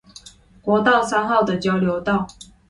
[0.63, 2.25] 國道三號的交流道